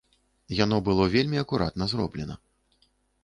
[0.59, 2.35] Яно было вельмі акуратна зроблена.